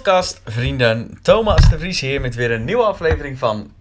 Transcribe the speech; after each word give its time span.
podcast 0.00 0.40
vrienden. 0.44 1.18
Thomas 1.22 1.68
de 1.68 1.78
Vries 1.78 2.00
hier 2.00 2.20
met 2.20 2.34
weer 2.34 2.50
een 2.50 2.64
nieuwe 2.64 2.82
aflevering 2.82 3.38
van 3.38 3.72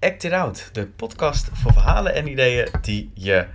Act 0.00 0.24
It 0.24 0.32
Out. 0.32 0.68
De 0.72 0.86
podcast 0.86 1.48
voor 1.52 1.72
verhalen 1.72 2.14
en 2.14 2.28
ideeën 2.28 2.68
die 2.80 3.10
je 3.14 3.46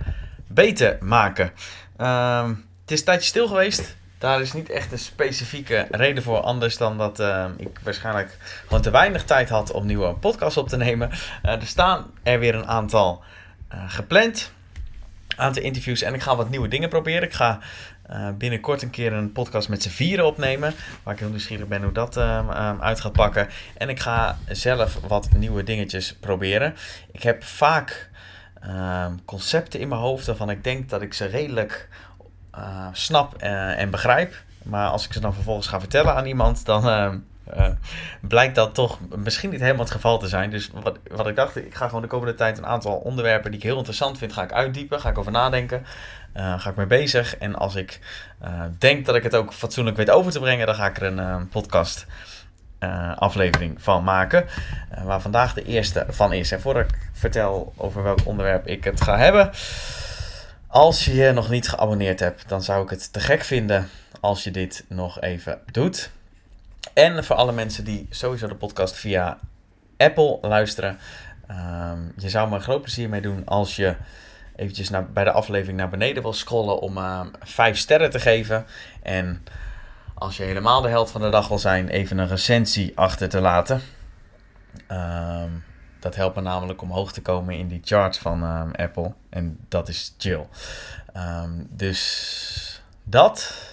beter 0.46 0.96
maken. 1.00 1.52
Ehm, 1.96 2.48
het 2.80 2.90
is 2.90 2.98
een 2.98 3.04
tijdje 3.04 3.28
stil 3.28 3.48
geweest. 3.48 3.96
Daar 4.18 4.40
is 4.40 4.52
niet 4.52 4.70
echt 4.70 4.92
een 4.92 4.98
specifieke 4.98 5.86
reden 5.90 6.22
voor, 6.22 6.40
anders 6.40 6.76
dan 6.76 6.98
dat 6.98 7.20
ehm, 7.20 7.50
ik 7.56 7.80
waarschijnlijk 7.82 8.36
gewoon 8.66 8.82
te 8.82 8.90
weinig 8.90 9.24
tijd 9.24 9.48
had 9.48 9.70
om 9.70 9.86
nieuwe 9.86 10.14
podcasts 10.14 10.58
op 10.58 10.68
te 10.68 10.76
nemen. 10.76 11.10
Eh, 11.42 11.52
er 11.52 11.66
staan 11.66 12.10
er 12.22 12.38
weer 12.38 12.54
een 12.54 12.66
aantal 12.66 13.22
uh, 13.74 13.80
gepland, 13.86 14.52
aantal 15.36 15.62
interviews 15.62 16.02
en 16.02 16.14
ik 16.14 16.22
ga 16.22 16.36
wat 16.36 16.50
nieuwe 16.50 16.68
dingen 16.68 16.88
proberen. 16.88 17.22
Ik 17.22 17.34
ga 17.34 17.58
uh, 18.10 18.28
binnenkort 18.38 18.82
een 18.82 18.90
keer 18.90 19.12
een 19.12 19.32
podcast 19.32 19.68
met 19.68 19.82
z'n 19.82 19.88
vieren 19.88 20.26
opnemen. 20.26 20.74
Waar 21.02 21.14
ik 21.14 21.20
heel 21.20 21.28
nieuwsgierig 21.28 21.66
ben 21.66 21.82
hoe 21.82 21.92
dat 21.92 22.16
uh, 22.16 22.80
uit 22.80 23.00
gaat 23.00 23.12
pakken. 23.12 23.48
En 23.76 23.88
ik 23.88 24.00
ga 24.00 24.38
zelf 24.48 24.98
wat 25.06 25.28
nieuwe 25.36 25.62
dingetjes 25.62 26.14
proberen. 26.14 26.74
Ik 27.12 27.22
heb 27.22 27.44
vaak 27.44 28.10
ehm, 28.60 29.12
concepten 29.24 29.80
in 29.80 29.88
mijn 29.88 30.00
hoofd 30.00 30.26
waarvan 30.26 30.50
ik 30.50 30.64
denk 30.64 30.88
dat 30.88 31.02
ik 31.02 31.14
ze 31.14 31.24
redelijk 31.24 31.88
uh, 32.54 32.86
snap 32.92 33.36
en 33.36 33.90
begrijp. 33.90 34.34
Maar 34.62 34.88
als 34.88 35.06
ik 35.06 35.12
ze 35.12 35.20
dan 35.20 35.34
vervolgens 35.34 35.66
ga 35.66 35.80
vertellen 35.80 36.14
aan 36.14 36.26
iemand, 36.26 36.64
dan 36.64 36.88
ehm, 36.88 37.18
blijkt 38.20 38.54
dat 38.54 38.74
toch 38.74 38.98
misschien 39.16 39.50
niet 39.50 39.60
helemaal 39.60 39.84
het 39.84 39.94
geval 39.94 40.18
te 40.18 40.28
zijn. 40.28 40.50
Dus 40.50 40.70
wat, 40.82 40.98
wat 41.10 41.26
ik 41.26 41.36
dacht, 41.36 41.56
ik 41.56 41.74
ga 41.74 41.86
gewoon 41.86 42.02
de 42.02 42.08
komende 42.08 42.34
tijd 42.34 42.58
een 42.58 42.66
aantal 42.66 42.94
onderwerpen 42.94 43.50
die 43.50 43.60
ik 43.60 43.66
heel 43.66 43.76
interessant 43.76 44.18
vind, 44.18 44.32
ga 44.32 44.42
ik 44.42 44.52
uitdiepen, 44.52 45.00
ga 45.00 45.08
ik 45.08 45.18
over 45.18 45.32
nadenken. 45.32 45.84
Uh, 46.36 46.60
ga 46.60 46.70
ik 46.70 46.76
mee 46.76 46.86
bezig. 46.86 47.36
En 47.36 47.54
als 47.54 47.74
ik 47.74 48.00
uh, 48.44 48.62
denk 48.78 49.06
dat 49.06 49.14
ik 49.14 49.22
het 49.22 49.34
ook 49.34 49.52
fatsoenlijk 49.52 49.96
weet 49.96 50.10
over 50.10 50.32
te 50.32 50.40
brengen, 50.40 50.66
dan 50.66 50.74
ga 50.74 50.86
ik 50.86 50.96
er 50.96 51.02
een 51.02 51.18
uh, 51.18 51.36
podcast 51.50 52.06
aflevering 53.14 53.82
van 53.82 54.04
maken. 54.04 54.46
waar 55.04 55.20
vandaag 55.20 55.54
de 55.54 55.64
eerste 55.64 56.06
van 56.08 56.32
is. 56.32 56.52
En 56.52 56.60
voordat 56.60 56.84
ik 56.84 56.98
vertel 57.12 57.72
over 57.76 58.02
welk 58.02 58.18
onderwerp 58.24 58.66
ik 58.66 58.84
het 58.84 59.00
ga 59.00 59.16
hebben. 59.18 59.50
Als 60.66 61.04
je 61.04 61.14
je 61.14 61.32
nog 61.32 61.50
niet 61.50 61.68
geabonneerd 61.68 62.20
hebt, 62.20 62.48
dan 62.48 62.62
zou 62.62 62.82
ik 62.82 62.90
het 62.90 63.12
te 63.12 63.20
gek 63.20 63.44
vinden 63.44 63.88
als 64.20 64.44
je 64.44 64.50
dit 64.50 64.84
nog 64.88 65.20
even 65.20 65.58
doet. 65.70 66.10
En 66.94 67.24
voor 67.24 67.36
alle 67.36 67.52
mensen 67.52 67.84
die 67.84 68.06
sowieso 68.10 68.48
de 68.48 68.54
podcast 68.54 68.96
via 68.96 69.38
Apple 69.96 70.38
luisteren. 70.42 70.98
Ehm, 71.46 71.98
je 72.16 72.28
zou 72.28 72.48
me 72.48 72.54
een 72.54 72.62
groot 72.62 72.82
plezier 72.82 73.08
mee 73.08 73.20
doen 73.20 73.42
als 73.44 73.76
je 73.76 73.94
eventjes 74.58 74.90
naar, 74.90 75.10
bij 75.10 75.24
de 75.24 75.32
aflevering 75.32 75.78
naar 75.78 75.88
beneden 75.88 76.22
wil 76.22 76.32
scrollen 76.32 76.80
om 76.80 76.96
uh, 76.96 77.20
vijf 77.40 77.78
sterren 77.78 78.10
te 78.10 78.20
geven. 78.20 78.66
En 79.02 79.44
als 80.14 80.36
je 80.36 80.42
helemaal 80.42 80.80
de 80.80 80.88
held 80.88 81.10
van 81.10 81.20
de 81.20 81.28
dag 81.28 81.48
wil 81.48 81.58
zijn, 81.58 81.88
even 81.88 82.18
een 82.18 82.28
recensie 82.28 82.92
achter 82.98 83.28
te 83.28 83.40
laten. 83.40 83.80
Um, 84.90 85.64
dat 86.00 86.14
helpt 86.14 86.36
me 86.36 86.42
namelijk 86.42 86.82
om 86.82 86.90
hoog 86.90 87.12
te 87.12 87.22
komen 87.22 87.54
in 87.54 87.68
die 87.68 87.80
charts 87.84 88.18
van 88.18 88.42
um, 88.42 88.72
Apple. 88.74 89.12
En 89.30 89.58
dat 89.68 89.88
is 89.88 90.14
chill. 90.18 90.46
Dus 91.68 92.82
dat. 93.02 93.66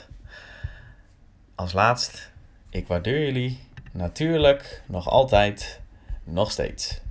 Als 1.55 1.73
laatst, 1.73 2.31
ik 2.69 2.87
waardeer 2.87 3.25
jullie 3.25 3.67
natuurlijk 3.91 4.81
nog 4.85 5.09
altijd, 5.09 5.81
nog 6.23 6.51
steeds. 6.51 7.01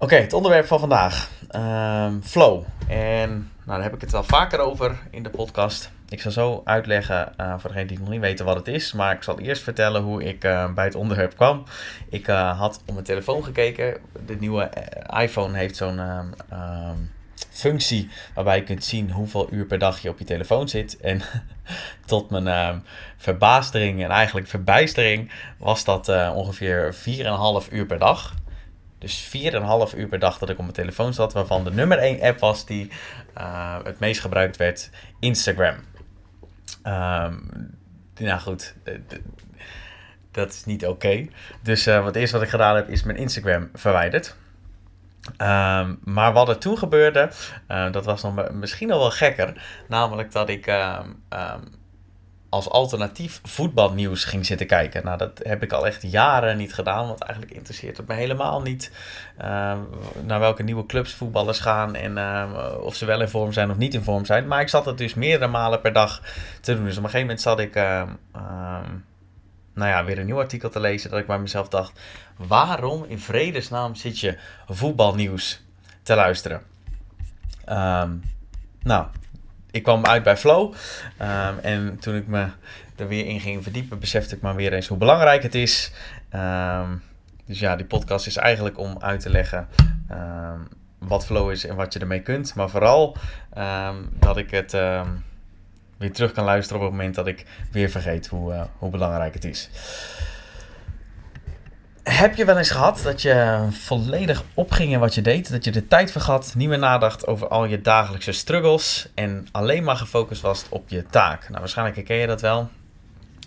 Oké, 0.00 0.16
het 0.16 0.32
onderwerp 0.32 0.66
van 0.66 0.78
vandaag. 0.78 1.30
Um, 1.56 2.22
flow. 2.22 2.62
En 2.88 3.30
nou, 3.30 3.78
daar 3.78 3.82
heb 3.82 3.94
ik 3.94 4.00
het 4.00 4.10
wel 4.10 4.22
vaker 4.22 4.58
over 4.58 4.98
in 5.10 5.22
de 5.22 5.30
podcast. 5.30 5.90
Ik 6.08 6.20
zal 6.20 6.30
zo 6.30 6.60
uitleggen 6.64 7.32
uh, 7.40 7.54
voor 7.58 7.68
degenen 7.70 7.88
die 7.88 7.98
nog 7.98 8.08
niet 8.08 8.20
weten 8.20 8.44
wat 8.44 8.56
het 8.56 8.68
is. 8.68 8.92
Maar 8.92 9.14
ik 9.14 9.22
zal 9.22 9.38
eerst 9.38 9.62
vertellen 9.62 10.02
hoe 10.02 10.24
ik 10.24 10.44
uh, 10.44 10.72
bij 10.74 10.84
het 10.84 10.94
onderwerp 10.94 11.36
kwam. 11.36 11.64
Ik 12.08 12.28
uh, 12.28 12.58
had 12.58 12.80
op 12.86 12.92
mijn 12.92 13.04
telefoon 13.04 13.44
gekeken. 13.44 13.96
De 14.26 14.36
nieuwe 14.36 14.70
iPhone 15.20 15.56
heeft 15.56 15.76
zo'n 15.76 15.98
um, 15.98 17.10
functie 17.50 18.10
waarbij 18.34 18.56
je 18.56 18.62
kunt 18.62 18.84
zien 18.84 19.10
hoeveel 19.10 19.48
uur 19.50 19.66
per 19.66 19.78
dag 19.78 19.98
je 19.98 20.08
op 20.08 20.18
je 20.18 20.24
telefoon 20.24 20.68
zit. 20.68 20.96
En 21.00 21.22
tot 22.06 22.30
mijn 22.30 22.84
verbazing 23.16 24.04
en 24.04 24.10
eigenlijk 24.10 24.48
verbijstering 24.48 25.32
was 25.56 25.84
dat 25.84 26.08
ongeveer 26.34 26.94
4,5 26.94 27.72
uur 27.72 27.86
per 27.86 27.98
dag. 27.98 28.34
Dus 28.98 29.30
4,5 29.92 29.98
uur 29.98 30.08
per 30.08 30.18
dag 30.18 30.38
dat 30.38 30.48
ik 30.48 30.56
op 30.56 30.62
mijn 30.62 30.74
telefoon 30.74 31.14
zat, 31.14 31.32
waarvan 31.32 31.64
de 31.64 31.70
nummer 31.70 31.98
1 31.98 32.20
app 32.20 32.38
was 32.38 32.66
die 32.66 32.90
uh, 33.38 33.76
het 33.84 33.98
meest 33.98 34.20
gebruikt 34.20 34.56
werd, 34.56 34.90
Instagram. 35.20 35.74
Um, 36.84 37.76
nou 38.14 38.40
goed, 38.40 38.74
dat 40.30 40.52
is 40.52 40.64
niet 40.64 40.86
oké. 40.86 41.26
Dus 41.62 41.86
uh, 41.86 42.02
wat 42.02 42.16
eerst 42.16 42.32
wat 42.32 42.42
ik 42.42 42.48
gedaan 42.48 42.76
heb, 42.76 42.88
is 42.88 43.02
mijn 43.02 43.18
Instagram 43.18 43.70
verwijderd. 43.74 44.36
Um, 45.28 45.98
maar 46.04 46.32
wat 46.32 46.48
er 46.48 46.58
toen 46.58 46.78
gebeurde, 46.78 47.30
dat 47.66 48.04
was 48.04 48.22
nog 48.22 48.50
misschien 48.50 48.92
al 48.92 48.98
wel 48.98 49.10
gekker. 49.10 49.62
Namelijk 49.88 50.32
dat 50.32 50.48
ik 50.48 50.66
um, 50.66 51.22
als 52.48 52.68
alternatief 52.68 53.40
voetbalnieuws 53.44 54.24
ging 54.24 54.46
zitten 54.46 54.66
kijken. 54.66 55.04
Nou, 55.04 55.18
dat 55.18 55.40
heb 55.42 55.62
ik 55.62 55.72
al 55.72 55.86
echt 55.86 56.02
jaren 56.02 56.56
niet 56.56 56.74
gedaan, 56.74 57.06
want 57.06 57.22
eigenlijk 57.22 57.54
interesseert 57.54 57.96
het 57.96 58.06
me 58.06 58.14
helemaal 58.14 58.62
niet 58.62 58.92
uh, 59.38 59.44
naar 60.22 60.40
welke 60.40 60.62
nieuwe 60.62 60.86
clubs 60.86 61.14
voetballers 61.14 61.60
gaan 61.60 61.94
en 61.94 62.16
uh, 62.16 62.74
of 62.80 62.94
ze 62.94 63.04
wel 63.04 63.20
in 63.20 63.28
vorm 63.28 63.52
zijn 63.52 63.70
of 63.70 63.76
niet 63.76 63.94
in 63.94 64.02
vorm 64.02 64.24
zijn. 64.24 64.46
Maar 64.46 64.60
ik 64.60 64.68
zat 64.68 64.84
het 64.84 64.98
dus 64.98 65.14
meerdere 65.14 65.50
malen 65.50 65.80
per 65.80 65.92
dag 65.92 66.22
te 66.60 66.74
doen. 66.74 66.84
Dus 66.84 66.96
op 66.96 67.04
een 67.04 67.10
gegeven 67.10 67.26
moment 67.26 67.40
zat 67.40 67.58
ik, 67.58 67.76
uh, 67.76 68.02
nou 69.74 69.90
ja, 69.90 70.04
weer 70.04 70.18
een 70.18 70.26
nieuw 70.26 70.38
artikel 70.38 70.70
te 70.70 70.80
lezen 70.80 71.10
dat 71.10 71.18
ik 71.18 71.26
bij 71.26 71.38
mezelf 71.38 71.68
dacht, 71.68 72.00
waarom 72.36 73.04
in 73.04 73.18
vredesnaam 73.18 73.94
zit 73.94 74.20
je 74.20 74.38
voetbalnieuws 74.68 75.62
te 76.02 76.14
luisteren? 76.14 76.62
Nou, 78.82 79.06
ik 79.70 79.82
kwam 79.82 80.06
uit 80.06 80.22
bij 80.22 80.36
Flow. 80.36 80.74
Um, 81.20 81.58
en 81.58 81.98
toen 82.00 82.14
ik 82.14 82.26
me 82.26 82.46
er 82.96 83.08
weer 83.08 83.26
in 83.26 83.40
ging 83.40 83.62
verdiepen, 83.62 83.98
besefte 83.98 84.34
ik 84.34 84.40
maar 84.40 84.54
weer 84.54 84.72
eens 84.72 84.86
hoe 84.86 84.98
belangrijk 84.98 85.42
het 85.42 85.54
is. 85.54 85.92
Um, 86.34 87.02
dus 87.44 87.58
ja, 87.58 87.76
die 87.76 87.86
podcast 87.86 88.26
is 88.26 88.36
eigenlijk 88.36 88.78
om 88.78 88.96
uit 89.00 89.20
te 89.20 89.30
leggen 89.30 89.68
um, 90.10 90.68
wat 90.98 91.26
Flow 91.26 91.50
is 91.50 91.66
en 91.66 91.76
wat 91.76 91.92
je 91.92 91.98
ermee 91.98 92.22
kunt. 92.22 92.54
Maar 92.54 92.70
vooral 92.70 93.16
dat 94.20 94.36
ik 94.36 94.50
het 94.50 94.74
weer 95.98 96.12
terug 96.12 96.32
kan 96.32 96.44
luisteren 96.44 96.80
op 96.82 96.88
het 96.88 96.96
moment 96.96 97.14
dat 97.14 97.26
ik 97.26 97.44
weer 97.70 97.90
vergeet 97.90 98.26
hoe, 98.26 98.52
uh, 98.52 98.62
hoe 98.78 98.90
belangrijk 98.90 99.34
het 99.34 99.44
is. 99.44 99.70
Heb 102.08 102.36
je 102.36 102.44
wel 102.44 102.58
eens 102.58 102.70
gehad 102.70 103.00
dat 103.02 103.22
je 103.22 103.66
volledig 103.70 104.44
opging 104.54 104.92
in 104.92 104.98
wat 104.98 105.14
je 105.14 105.22
deed? 105.22 105.50
Dat 105.50 105.64
je 105.64 105.70
de 105.70 105.86
tijd 105.86 106.12
vergat, 106.12 106.54
niet 106.56 106.68
meer 106.68 106.78
nadacht 106.78 107.26
over 107.26 107.48
al 107.48 107.64
je 107.64 107.80
dagelijkse 107.80 108.32
struggles 108.32 109.08
en 109.14 109.46
alleen 109.52 109.84
maar 109.84 109.96
gefocust 109.96 110.42
was 110.42 110.64
op 110.68 110.88
je 110.88 111.06
taak? 111.10 111.48
Nou, 111.48 111.60
waarschijnlijk 111.60 111.96
herken 111.96 112.16
je 112.16 112.26
dat 112.26 112.40
wel. 112.40 112.70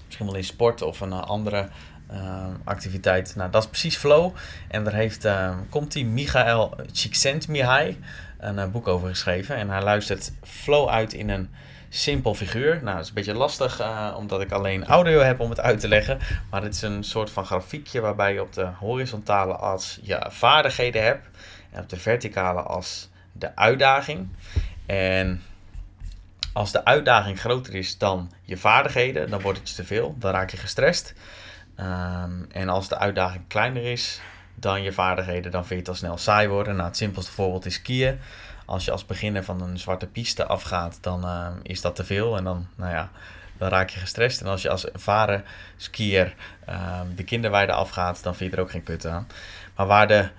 Misschien 0.05 0.25
wel 0.25 0.35
in 0.35 0.43
sport 0.43 0.81
of 0.81 0.99
een 0.99 1.13
andere 1.13 1.67
uh, 2.11 2.45
activiteit. 2.63 3.35
Nou, 3.35 3.51
dat 3.51 3.63
is 3.63 3.69
precies 3.69 3.97
flow. 3.97 4.35
En 4.67 4.83
daar 4.83 4.93
heeft, 4.93 5.25
uh, 5.25 5.57
komt 5.69 5.91
die 5.91 6.05
Michael 6.05 6.75
Csikszentmihalyi 6.91 7.99
een 8.39 8.71
boek 8.71 8.87
over 8.87 9.09
geschreven. 9.09 9.55
En 9.55 9.69
hij 9.69 9.83
luistert 9.83 10.31
flow 10.43 10.89
uit 10.89 11.13
in 11.13 11.29
een 11.29 11.49
simpel 11.93 12.35
figuur. 12.35 12.73
Nou, 12.83 12.95
dat 12.95 13.01
is 13.01 13.07
een 13.07 13.13
beetje 13.13 13.33
lastig, 13.33 13.81
uh, 13.81 14.15
omdat 14.17 14.41
ik 14.41 14.51
alleen 14.51 14.85
audio 14.85 15.19
heb 15.19 15.39
om 15.39 15.49
het 15.49 15.59
uit 15.59 15.79
te 15.79 15.87
leggen. 15.87 16.19
Maar 16.49 16.61
het 16.61 16.73
is 16.73 16.81
een 16.81 17.03
soort 17.03 17.29
van 17.29 17.45
grafiekje 17.45 17.99
waarbij 17.99 18.33
je 18.33 18.41
op 18.41 18.53
de 18.53 18.65
horizontale 18.65 19.53
as 19.53 19.99
je 20.01 20.25
vaardigheden 20.29 21.03
hebt. 21.03 21.27
En 21.71 21.81
op 21.81 21.89
de 21.89 21.97
verticale 21.97 22.61
as 22.61 23.09
de 23.31 23.55
uitdaging. 23.55 24.27
En 24.85 25.41
als 26.53 26.71
de 26.71 26.85
uitdaging 26.85 27.39
groter 27.39 27.75
is 27.75 27.97
dan 27.97 28.31
je 28.43 28.57
vaardigheden, 28.57 29.29
dan 29.29 29.41
wordt 29.41 29.59
het 29.59 29.75
te 29.75 29.85
veel. 29.85 30.15
Dan 30.19 30.31
raak 30.31 30.49
je 30.49 30.57
gestrest. 30.57 31.13
Um, 31.79 32.47
en 32.51 32.69
als 32.69 32.87
de 32.87 32.97
uitdaging 32.97 33.43
kleiner 33.47 33.83
is 33.83 34.21
dan 34.55 34.81
je 34.81 34.91
vaardigheden, 34.91 35.51
dan 35.51 35.65
vind 35.65 35.69
je 35.69 35.75
het 35.75 35.87
al 35.87 35.95
snel 35.95 36.17
saai 36.17 36.47
worden. 36.47 36.75
Nou, 36.75 36.87
het 36.87 36.97
simpelste 36.97 37.31
voorbeeld 37.31 37.65
is 37.65 37.73
skiën 37.73 38.19
als 38.71 38.85
je 38.85 38.91
als 38.91 39.05
beginner 39.05 39.43
van 39.43 39.61
een 39.61 39.79
zwarte 39.79 40.07
piste 40.07 40.45
afgaat, 40.45 40.97
dan 41.01 41.25
uh, 41.25 41.47
is 41.61 41.81
dat 41.81 41.95
te 41.95 42.03
veel. 42.03 42.37
En 42.37 42.43
dan, 42.43 42.67
nou 42.75 42.91
ja, 42.91 43.09
dan 43.57 43.69
raak 43.69 43.89
je 43.89 43.99
gestrest. 43.99 44.41
En 44.41 44.47
als 44.47 44.61
je 44.61 44.69
als 44.69 44.91
ervaren 44.91 45.43
skier 45.77 46.35
uh, 46.69 46.99
de 47.15 47.23
kinderweide 47.23 47.71
afgaat, 47.71 48.23
dan 48.23 48.35
vind 48.35 48.51
je 48.51 48.57
er 48.57 48.63
ook 48.63 48.71
geen 48.71 48.83
kut 48.83 49.05
aan. 49.05 49.27
Maar 49.75 49.87
waar 49.87 50.07
de 50.07 50.29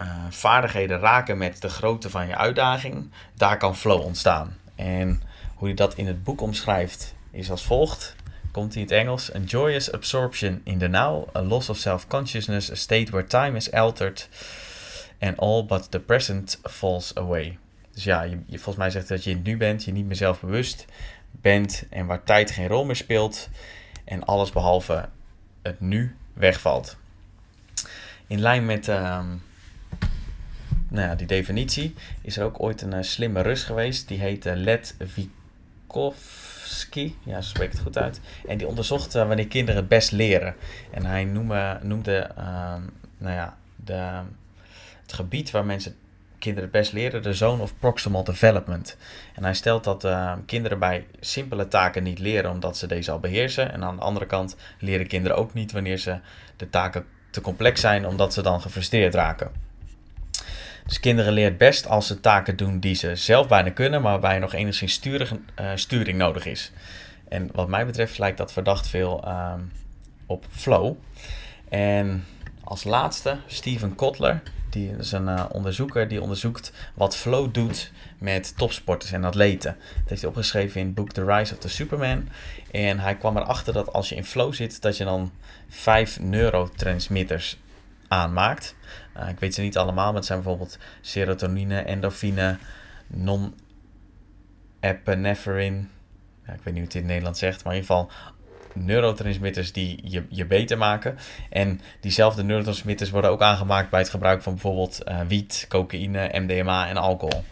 uh, 0.00 0.08
vaardigheden 0.30 0.98
raken 0.98 1.38
met 1.38 1.62
de 1.62 1.68
grootte 1.68 2.10
van 2.10 2.26
je 2.26 2.36
uitdaging, 2.36 3.10
daar 3.34 3.56
kan 3.56 3.76
flow 3.76 4.00
ontstaan. 4.00 4.56
En 4.74 5.22
hoe 5.54 5.68
je 5.68 5.74
dat 5.74 5.94
in 5.94 6.06
het 6.06 6.24
boek 6.24 6.40
omschrijft, 6.40 7.14
is 7.30 7.50
als 7.50 7.64
volgt. 7.64 8.16
Komt 8.52 8.74
in 8.74 8.82
het 8.82 8.90
Engels. 8.90 9.34
A 9.34 9.38
joyous 9.38 9.92
absorption 9.92 10.60
in 10.64 10.78
the 10.78 10.88
now, 10.88 11.28
a 11.36 11.42
loss 11.42 11.68
of 11.68 11.76
self-consciousness, 11.76 12.70
a 12.70 12.74
state 12.74 13.10
where 13.10 13.26
time 13.26 13.56
is 13.56 13.72
altered, 13.72 14.28
and 15.20 15.38
all 15.38 15.66
but 15.66 15.90
the 15.90 16.00
present 16.00 16.60
falls 16.62 17.14
away. 17.14 17.58
Dus 17.92 18.04
ja, 18.04 18.22
je, 18.22 18.38
je, 18.46 18.56
volgens 18.56 18.76
mij 18.76 18.90
zegt 18.90 19.08
dat 19.08 19.24
je 19.24 19.30
het 19.30 19.44
nu 19.44 19.56
bent, 19.56 19.84
je 19.84 19.92
niet 19.92 20.06
meer 20.06 20.16
zelfbewust 20.16 20.84
bent 21.30 21.84
en 21.90 22.06
waar 22.06 22.22
tijd 22.22 22.50
geen 22.50 22.68
rol 22.68 22.84
meer 22.84 22.96
speelt. 22.96 23.48
En 24.04 24.24
alles 24.24 24.50
behalve 24.50 25.08
het 25.62 25.80
nu 25.80 26.16
wegvalt. 26.32 26.96
In 28.26 28.40
lijn 28.40 28.64
met 28.64 28.88
ehm, 28.88 29.26
nou 30.88 31.08
ja, 31.08 31.14
die 31.14 31.26
definitie 31.26 31.94
is 32.22 32.36
er 32.36 32.44
ook 32.44 32.62
ooit 32.62 32.82
een 32.82 33.04
slimme 33.04 33.40
Rus 33.40 33.64
geweest. 33.64 34.08
Die 34.08 34.18
heette 34.18 34.56
Led 34.56 34.94
Ja, 37.24 37.40
zo 37.40 37.48
spreekt 37.48 37.72
het 37.72 37.82
goed 37.82 37.98
uit. 37.98 38.20
En 38.46 38.58
die 38.58 38.66
onderzocht 38.66 39.12
wanneer 39.12 39.48
kinderen 39.48 39.80
het 39.80 39.88
best 39.88 40.12
leren. 40.12 40.54
En 40.90 41.04
hij 41.04 41.24
noemde, 41.24 41.78
noemde 41.82 42.16
ehm, 42.16 42.82
nou 43.18 43.34
ja, 43.34 43.56
de, 43.76 44.20
het 45.02 45.12
gebied 45.12 45.50
waar 45.50 45.64
mensen 45.64 45.96
kinderen 46.42 46.70
het 46.70 46.80
best 46.80 46.92
leren, 46.92 47.22
de 47.22 47.34
zone 47.34 47.62
of 47.62 47.78
proximal 47.78 48.24
development. 48.24 48.96
En 49.34 49.44
hij 49.44 49.54
stelt 49.54 49.84
dat 49.84 50.04
uh, 50.04 50.32
kinderen 50.46 50.78
bij 50.78 51.06
simpele 51.20 51.68
taken 51.68 52.02
niet 52.02 52.18
leren 52.18 52.50
omdat 52.50 52.76
ze 52.76 52.86
deze 52.86 53.10
al 53.10 53.20
beheersen. 53.20 53.72
En 53.72 53.84
aan 53.84 53.96
de 53.96 54.02
andere 54.02 54.26
kant 54.26 54.56
leren 54.78 55.06
kinderen 55.06 55.36
ook 55.36 55.54
niet 55.54 55.72
wanneer 55.72 55.98
ze 55.98 56.18
de 56.56 56.70
taken 56.70 57.04
te 57.30 57.40
complex 57.40 57.80
zijn, 57.80 58.06
omdat 58.06 58.32
ze 58.32 58.42
dan 58.42 58.60
gefrustreerd 58.60 59.14
raken. 59.14 59.71
Dus 60.86 61.00
kinderen 61.00 61.32
leren 61.32 61.56
best 61.56 61.86
als 61.86 62.06
ze 62.06 62.20
taken 62.20 62.56
doen 62.56 62.80
die 62.80 62.94
ze 62.94 63.16
zelf 63.16 63.48
bijna 63.48 63.70
kunnen, 63.70 64.02
maar 64.02 64.10
waarbij 64.10 64.38
nog 64.38 64.52
enigszins 64.52 65.00
uh, 65.04 65.20
sturing 65.74 66.18
nodig 66.18 66.46
is. 66.46 66.72
En 67.28 67.50
wat 67.52 67.68
mij 67.68 67.86
betreft 67.86 68.18
lijkt 68.18 68.38
dat 68.38 68.52
verdacht 68.52 68.88
veel 68.88 69.22
uh, 69.24 69.52
op 70.26 70.44
flow. 70.50 70.94
En 71.68 72.24
als 72.64 72.84
laatste 72.84 73.36
Steven 73.46 73.94
Kotler, 73.94 74.42
die 74.70 74.96
is 74.98 75.12
een 75.12 75.28
uh, 75.28 75.44
onderzoeker 75.48 76.08
die 76.08 76.22
onderzoekt 76.22 76.72
wat 76.94 77.16
flow 77.16 77.54
doet 77.54 77.92
met 78.18 78.56
topsporters 78.56 79.12
en 79.12 79.24
atleten. 79.24 79.76
Dat 79.94 80.08
heeft 80.08 80.20
hij 80.20 80.30
opgeschreven 80.30 80.80
in 80.80 80.86
het 80.86 80.94
boek 80.94 81.12
The 81.12 81.24
Rise 81.24 81.52
of 81.52 81.58
the 81.58 81.68
Superman. 81.68 82.28
En 82.70 82.98
hij 82.98 83.16
kwam 83.16 83.36
erachter 83.36 83.72
dat 83.72 83.92
als 83.92 84.08
je 84.08 84.14
in 84.14 84.24
flow 84.24 84.54
zit, 84.54 84.82
dat 84.82 84.96
je 84.96 85.04
dan 85.04 85.32
vijf 85.68 86.20
neurotransmitters 86.20 87.58
aanmaakt. 88.12 88.74
Uh, 89.16 89.28
ik 89.28 89.40
weet 89.40 89.54
ze 89.54 89.60
niet 89.60 89.76
allemaal, 89.76 90.06
maar 90.06 90.14
het 90.14 90.24
zijn 90.24 90.40
bijvoorbeeld 90.40 90.78
serotonine, 91.00 91.80
endorfine, 91.80 92.58
non-epinephrine. 93.06 95.84
Ik 96.46 96.60
weet 96.62 96.64
niet 96.64 96.74
hoe 96.74 96.82
het 96.82 96.94
in 96.94 97.00
het 97.00 97.08
Nederlands 97.08 97.38
zegt, 97.38 97.64
maar 97.64 97.74
in 97.74 97.80
ieder 97.80 97.96
geval 97.96 98.10
neurotransmitters 98.74 99.72
die 99.72 100.00
je, 100.02 100.24
je 100.28 100.46
beter 100.46 100.78
maken. 100.78 101.18
En 101.50 101.80
diezelfde 102.00 102.42
neurotransmitters 102.42 103.10
worden 103.10 103.30
ook 103.30 103.42
aangemaakt 103.42 103.90
bij 103.90 104.00
het 104.00 104.10
gebruik 104.10 104.42
van 104.42 104.52
bijvoorbeeld 104.52 105.00
uh, 105.08 105.20
wiet, 105.20 105.66
cocaïne, 105.68 106.30
MDMA 106.32 106.88
en 106.88 106.96
alcohol. 106.96 107.44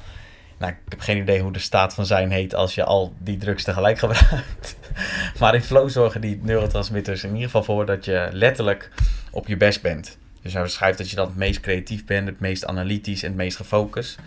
Nou, 0.59 0.73
ik 0.73 0.79
heb 0.89 1.01
geen 1.01 1.17
idee 1.17 1.41
hoe 1.41 1.53
de 1.53 1.59
staat 1.59 1.95
van 1.95 2.06
zijn 2.06 2.31
heet 2.31 2.55
als 2.55 2.75
je 2.75 2.85
al 2.85 3.13
die 3.19 3.37
drugs 3.37 3.65
tegelijk 3.65 3.99
gebruikt. 3.99 4.77
maar 5.41 5.55
in 5.55 5.63
flow 5.63 5.91
zorgen 5.91 6.21
die 6.21 6.41
neurotransmitters 6.43 7.25
in 7.25 7.31
ieder 7.31 7.45
geval 7.45 7.63
voor 7.63 7.87
dat 7.87 8.05
je 8.05 8.29
letterlijk 8.33 8.91
op 9.31 9.47
je 9.47 9.56
best 9.56 9.83
bent. 9.83 10.19
Dus 10.43 10.53
hij 10.53 10.63
beschrijft 10.63 10.99
dat 10.99 11.11
je 11.11 11.17
dan 11.17 11.27
het 11.27 11.37
meest 11.37 11.61
creatief 11.61 12.05
bent, 12.05 12.27
het 12.27 12.41
meest 12.41 12.67
analytisch 12.67 13.23
en 13.23 13.29
het 13.29 13.37
meest 13.37 13.57
gefocust. 13.57 14.19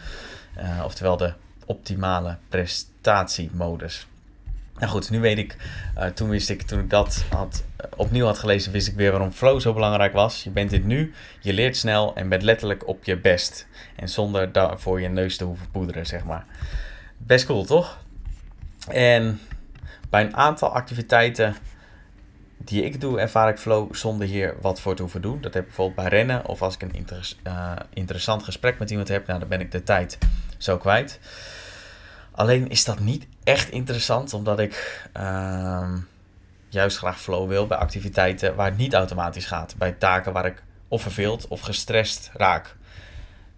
Uh, 0.57 0.81
oftewel 0.85 1.17
de 1.17 1.33
optimale 1.65 2.37
prestatiemodus. 2.49 4.07
Nou 4.77 4.91
goed, 4.91 5.09
nu 5.09 5.19
weet 5.19 5.37
ik, 5.37 5.55
uh, 5.97 6.05
toen 6.05 6.29
wist 6.29 6.49
ik, 6.49 6.61
toen 6.61 6.87
dat 6.87 7.25
had, 7.29 7.63
uh, 7.81 7.87
opnieuw 7.95 8.25
had 8.25 8.39
gelezen, 8.39 8.71
wist 8.71 8.87
ik 8.87 8.95
weer 8.95 9.11
waarom 9.11 9.31
flow 9.31 9.61
zo 9.61 9.73
belangrijk 9.73 10.13
was. 10.13 10.43
Je 10.43 10.49
bent 10.49 10.69
dit 10.69 10.85
nu, 10.85 11.13
je 11.39 11.53
leert 11.53 11.77
snel 11.77 12.15
en 12.15 12.29
bent 12.29 12.41
letterlijk 12.41 12.87
op 12.87 13.03
je 13.03 13.17
best. 13.17 13.67
En 13.95 14.09
zonder 14.09 14.51
daarvoor 14.51 15.01
je 15.01 15.09
neus 15.09 15.37
te 15.37 15.43
hoeven 15.43 15.71
poederen, 15.71 16.05
zeg 16.05 16.23
maar. 16.23 16.45
Best 17.17 17.45
cool, 17.45 17.65
toch? 17.65 17.97
En 18.87 19.39
bij 20.09 20.23
een 20.23 20.35
aantal 20.35 20.69
activiteiten 20.69 21.55
die 22.63 22.83
ik 22.83 23.01
doe, 23.01 23.19
ervaar 23.19 23.49
ik 23.49 23.57
flow 23.57 23.95
zonder 23.95 24.27
hier 24.27 24.55
wat 24.61 24.81
voor 24.81 24.95
te 24.95 25.01
hoeven 25.01 25.21
doen. 25.21 25.41
Dat 25.41 25.53
heb 25.53 25.61
ik 25.61 25.67
bijvoorbeeld 25.67 26.09
bij 26.09 26.17
rennen 26.17 26.45
of 26.45 26.61
als 26.61 26.75
ik 26.75 26.81
een 26.81 27.07
uh, 27.47 27.71
interessant 27.93 28.43
gesprek 28.43 28.79
met 28.79 28.89
iemand 28.89 29.07
heb, 29.07 29.27
nou, 29.27 29.39
dan 29.39 29.47
ben 29.47 29.59
ik 29.59 29.71
de 29.71 29.83
tijd 29.83 30.17
zo 30.57 30.77
kwijt. 30.77 31.19
Alleen 32.31 32.69
is 32.69 32.85
dat 32.85 32.99
niet 32.99 33.27
echt 33.43 33.69
interessant, 33.69 34.33
omdat 34.33 34.59
ik 34.59 35.07
uh, 35.17 35.89
juist 36.69 36.97
graag 36.97 37.21
flow 37.21 37.47
wil 37.47 37.67
bij 37.67 37.77
activiteiten 37.77 38.55
waar 38.55 38.69
het 38.69 38.77
niet 38.77 38.93
automatisch 38.93 39.45
gaat. 39.45 39.75
Bij 39.77 39.91
taken 39.91 40.33
waar 40.33 40.45
ik 40.45 40.63
of 40.87 41.01
verveeld 41.01 41.47
of 41.47 41.61
gestrest 41.61 42.31
raak. 42.33 42.75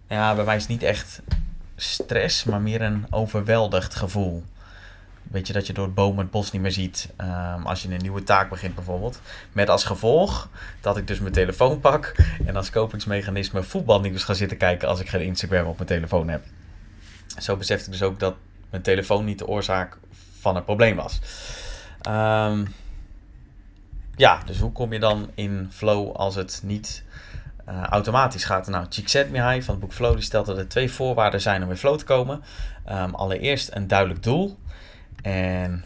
Ja, 0.08 0.34
bij 0.34 0.44
mij 0.44 0.56
is 0.56 0.62
het 0.62 0.70
niet 0.70 0.82
echt 0.82 1.22
stress, 1.76 2.44
maar 2.44 2.60
meer 2.60 2.82
een 2.82 3.06
overweldigd 3.10 3.94
gevoel. 3.94 4.44
Weet 5.30 5.46
je 5.46 5.52
dat 5.52 5.66
je 5.66 5.72
door 5.72 5.84
het 5.84 5.94
bomen 5.94 6.18
het 6.18 6.30
bos 6.30 6.52
niet 6.52 6.62
meer 6.62 6.72
ziet 6.72 7.08
um, 7.20 7.66
als 7.66 7.82
je 7.82 7.88
een 7.88 8.02
nieuwe 8.02 8.22
taak 8.22 8.48
begint 8.48 8.74
bijvoorbeeld. 8.74 9.20
Met 9.52 9.68
als 9.68 9.84
gevolg 9.84 10.48
dat 10.80 10.96
ik 10.96 11.06
dus 11.06 11.20
mijn 11.20 11.32
telefoon 11.32 11.80
pak 11.80 12.14
en 12.46 12.56
als 12.56 12.70
kopingsmechanisme 12.70 13.62
voetbalnieuws 13.62 14.24
ga 14.24 14.34
zitten 14.34 14.56
kijken 14.56 14.88
als 14.88 15.00
ik 15.00 15.08
geen 15.08 15.20
Instagram 15.20 15.66
op 15.66 15.76
mijn 15.76 15.88
telefoon 15.88 16.28
heb. 16.28 16.44
Zo 17.38 17.56
besefte 17.56 17.86
ik 17.86 17.92
dus 17.92 18.02
ook 18.02 18.18
dat 18.18 18.34
mijn 18.70 18.82
telefoon 18.82 19.24
niet 19.24 19.38
de 19.38 19.46
oorzaak 19.46 19.98
van 20.40 20.54
het 20.54 20.64
probleem 20.64 20.96
was. 20.96 21.20
Um, 22.08 22.74
ja, 24.16 24.42
dus 24.44 24.58
hoe 24.58 24.72
kom 24.72 24.92
je 24.92 24.98
dan 24.98 25.30
in 25.34 25.68
flow 25.72 26.16
als 26.16 26.34
het 26.34 26.60
niet 26.64 27.04
uh, 27.68 27.82
automatish 27.82 28.46
gaat? 28.46 28.66
Nou, 28.66 28.86
Csikszentmihalyi 28.88 29.62
van 29.62 29.74
het 29.74 29.82
boek 29.82 29.92
Flow 29.92 30.14
die 30.14 30.22
stelt 30.22 30.46
dat 30.46 30.58
er 30.58 30.68
twee 30.68 30.90
voorwaarden 30.90 31.40
zijn 31.40 31.62
om 31.62 31.70
in 31.70 31.76
flow 31.76 31.98
te 31.98 32.04
komen. 32.04 32.42
Um, 32.90 33.14
allereerst 33.14 33.70
een 33.72 33.86
duidelijk 33.86 34.22
doel. 34.22 34.58
En 35.22 35.84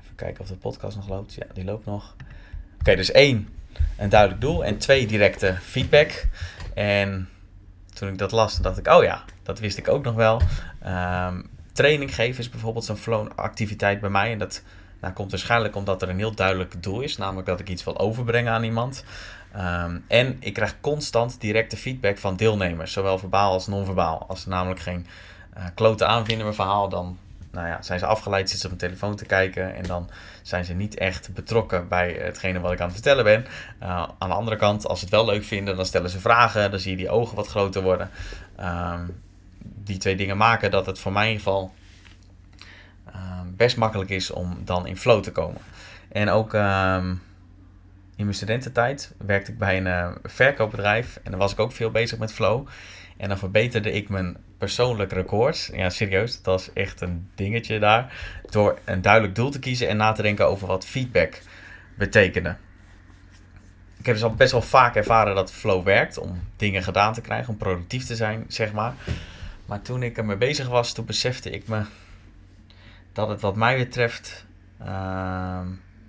even 0.00 0.14
kijken 0.16 0.40
of 0.40 0.48
de 0.48 0.56
podcast 0.56 0.96
nog 0.96 1.08
loopt. 1.08 1.34
Ja, 1.34 1.46
die 1.54 1.64
loopt 1.64 1.86
nog. 1.86 2.14
Oké, 2.80 2.96
dus 2.96 3.10
één, 3.10 3.48
een 3.96 4.08
duidelijk 4.08 4.40
doel. 4.40 4.64
En 4.64 4.78
twee, 4.78 5.06
directe 5.06 5.56
feedback. 5.62 6.26
En 6.74 7.28
toen 7.94 8.08
ik 8.08 8.18
dat 8.18 8.32
las, 8.32 8.56
dacht 8.56 8.78
ik, 8.78 8.88
oh 8.88 9.02
ja, 9.02 9.24
dat 9.42 9.58
wist 9.58 9.78
ik 9.78 9.88
ook 9.88 10.04
nog 10.04 10.14
wel. 10.14 10.40
Um, 10.86 11.50
training 11.72 12.14
geven 12.14 12.40
is 12.40 12.50
bijvoorbeeld 12.50 12.84
zo'n 12.84 12.96
flow 12.96 13.28
activiteit 13.34 14.00
bij 14.00 14.10
mij. 14.10 14.32
En 14.32 14.38
dat 14.38 14.62
nou, 15.00 15.14
komt 15.14 15.30
waarschijnlijk 15.30 15.76
omdat 15.76 16.02
er 16.02 16.08
een 16.08 16.18
heel 16.18 16.34
duidelijk 16.34 16.82
doel 16.82 17.00
is. 17.00 17.16
Namelijk 17.16 17.46
dat 17.46 17.60
ik 17.60 17.68
iets 17.68 17.84
wil 17.84 17.98
overbrengen 17.98 18.52
aan 18.52 18.64
iemand. 18.64 19.04
Um, 19.56 20.04
en 20.08 20.36
ik 20.40 20.54
krijg 20.54 20.80
constant 20.80 21.40
directe 21.40 21.76
feedback 21.76 22.18
van 22.18 22.36
deelnemers. 22.36 22.92
Zowel 22.92 23.18
verbaal 23.18 23.52
als 23.52 23.66
non-verbaal. 23.66 24.24
Als 24.28 24.42
ze 24.42 24.48
namelijk 24.48 24.80
geen 24.80 25.06
uh, 25.56 25.64
klote 25.74 26.06
aanvinden 26.06 26.44
mijn 26.44 26.56
verhaal, 26.56 26.88
dan 26.88 27.18
nou 27.50 27.66
ja, 27.66 27.82
zijn 27.82 27.98
ze 27.98 28.06
afgeleid, 28.06 28.50
zitten 28.50 28.58
ze 28.58 28.74
op 28.74 28.80
hun 28.80 28.88
telefoon 28.88 29.16
te 29.16 29.24
kijken. 29.24 29.74
En 29.74 29.82
dan 29.82 30.10
zijn 30.42 30.64
ze 30.64 30.74
niet 30.74 30.94
echt 30.94 31.34
betrokken 31.34 31.88
bij 31.88 32.12
hetgene 32.12 32.60
wat 32.60 32.72
ik 32.72 32.80
aan 32.80 32.86
het 32.86 32.94
vertellen 32.94 33.24
ben. 33.24 33.46
Uh, 33.82 34.08
aan 34.18 34.28
de 34.28 34.34
andere 34.34 34.56
kant, 34.56 34.86
als 34.86 34.98
ze 34.98 35.04
het 35.04 35.14
wel 35.14 35.24
leuk 35.24 35.44
vinden, 35.44 35.76
dan 35.76 35.86
stellen 35.86 36.10
ze 36.10 36.20
vragen. 36.20 36.70
Dan 36.70 36.80
zie 36.80 36.90
je 36.90 36.96
die 36.96 37.10
ogen 37.10 37.36
wat 37.36 37.48
groter 37.48 37.82
worden. 37.82 38.10
Um, 38.60 39.22
die 39.62 39.98
twee 39.98 40.16
dingen 40.16 40.36
maken 40.36 40.70
dat 40.70 40.86
het 40.86 40.98
voor 40.98 41.12
mij 41.12 41.24
in 41.24 41.32
ieder 41.32 41.44
geval 41.44 41.74
uh, 43.08 43.40
best 43.56 43.76
makkelijk 43.76 44.10
is 44.10 44.30
om 44.30 44.58
dan 44.64 44.86
in 44.86 44.96
flow 44.96 45.22
te 45.22 45.32
komen. 45.32 45.60
En 46.08 46.28
ook 46.28 46.52
um, 46.52 47.22
in 48.16 48.24
mijn 48.24 48.34
studententijd 48.34 49.14
werkte 49.18 49.52
ik 49.52 49.58
bij 49.58 49.76
een 49.76 49.86
uh, 49.86 50.10
verkoopbedrijf 50.22 51.20
en 51.22 51.30
dan 51.30 51.40
was 51.40 51.52
ik 51.52 51.60
ook 51.60 51.72
veel 51.72 51.90
bezig 51.90 52.18
met 52.18 52.32
flow. 52.32 52.66
En 53.16 53.28
dan 53.28 53.38
verbeterde 53.38 53.92
ik 53.92 54.08
mijn 54.08 54.36
persoonlijk 54.58 55.12
record. 55.12 55.70
Ja, 55.72 55.90
serieus, 55.90 56.42
dat 56.42 56.44
was 56.44 56.72
echt 56.72 57.00
een 57.00 57.30
dingetje 57.34 57.78
daar. 57.78 58.12
Door 58.50 58.78
een 58.84 59.02
duidelijk 59.02 59.34
doel 59.34 59.50
te 59.50 59.58
kiezen 59.58 59.88
en 59.88 59.96
na 59.96 60.12
te 60.12 60.22
denken 60.22 60.46
over 60.46 60.66
wat 60.66 60.86
feedback 60.86 61.40
betekende. 61.94 62.56
Ik 63.98 64.06
heb 64.06 64.14
dus 64.14 64.24
al 64.24 64.34
best 64.34 64.52
wel 64.52 64.62
vaak 64.62 64.94
ervaren 64.94 65.34
dat 65.34 65.52
flow 65.52 65.84
werkt 65.84 66.18
om 66.18 66.42
dingen 66.56 66.82
gedaan 66.82 67.12
te 67.12 67.20
krijgen, 67.20 67.48
om 67.48 67.56
productief 67.56 68.04
te 68.04 68.16
zijn, 68.16 68.44
zeg 68.48 68.72
maar. 68.72 68.94
Maar 69.66 69.82
toen 69.82 70.02
ik 70.02 70.16
ermee 70.16 70.36
bezig 70.36 70.68
was, 70.68 70.92
toen 70.92 71.04
besefte 71.04 71.50
ik 71.50 71.68
me 71.68 71.82
dat 73.12 73.28
het 73.28 73.40
wat 73.40 73.56
mij 73.56 73.76
betreft, 73.76 74.46
uh, 74.82 75.60